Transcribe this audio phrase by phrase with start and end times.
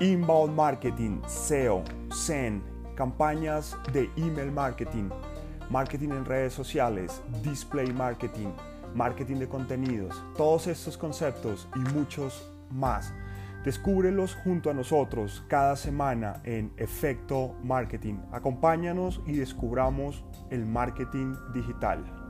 [0.00, 2.62] inbound marketing, SEO, SEN,
[2.94, 5.08] campañas de email marketing,
[5.70, 8.48] marketing en redes sociales, display marketing,
[8.94, 13.12] marketing de contenidos, todos estos conceptos y muchos más.
[13.64, 18.18] Descúbrelos junto a nosotros cada semana en Efecto Marketing.
[18.30, 22.25] Acompáñanos y descubramos el marketing digital.